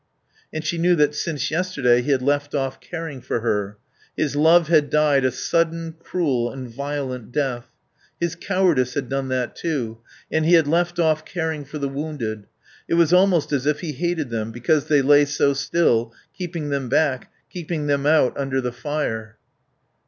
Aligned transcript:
And 0.51 0.65
she 0.65 0.79
knew 0.79 0.95
that 0.95 1.13
since 1.13 1.51
yesterday 1.51 2.01
he 2.01 2.09
had 2.09 2.23
left 2.23 2.55
off 2.55 2.79
caring 2.81 3.21
for 3.21 3.41
her. 3.41 3.77
His 4.17 4.35
love 4.35 4.67
had 4.67 4.89
died 4.89 5.23
a 5.23 5.29
sudden, 5.29 5.93
cruel 5.99 6.51
and 6.51 6.67
violent 6.67 7.31
death. 7.31 7.67
His 8.19 8.33
cowardice 8.33 8.95
had 8.95 9.09
done 9.09 9.27
that 9.27 9.55
too.... 9.55 9.99
And 10.31 10.43
he 10.43 10.55
had 10.55 10.65
left 10.67 10.97
off 10.97 11.23
caring 11.23 11.65
for 11.65 11.77
the 11.77 11.87
wounded. 11.87 12.47
It 12.87 12.95
was 12.95 13.13
almost 13.13 13.51
as 13.53 13.67
if 13.67 13.81
he 13.81 13.91
hated 13.91 14.31
them, 14.31 14.51
because 14.51 14.85
they 14.87 15.03
lay 15.03 15.23
so 15.23 15.53
still, 15.53 16.13
keeping 16.35 16.71
him 16.73 16.89
back, 16.89 17.31
keeping 17.51 17.87
him 17.87 18.07
out 18.07 18.35
under 18.35 18.59
the 18.59 18.73
fire. 18.73 19.37